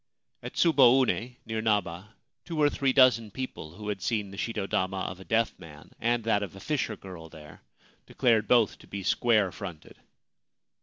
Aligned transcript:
At 0.41 0.53
Tsuboune, 0.53 1.35
near 1.45 1.61
Naba, 1.61 2.15
two 2.43 2.59
or 2.59 2.71
three 2.71 2.91
dozen 2.91 3.29
people 3.29 3.75
who 3.75 3.89
had 3.89 4.01
seen 4.01 4.31
the 4.31 4.37
shito 4.37 4.67
dama 4.67 5.01
of 5.01 5.19
a 5.19 5.23
deaf 5.23 5.53
man 5.59 5.91
and 5.99 6.23
that 6.23 6.41
of 6.41 6.55
a 6.55 6.59
fisher 6.59 6.95
girl 6.95 7.29
there 7.29 7.61
declared 8.07 8.47
both 8.47 8.79
to 8.79 8.87
be 8.87 9.03
square 9.03 9.51
fronted. 9.51 9.97